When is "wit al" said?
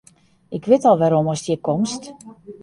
0.69-0.97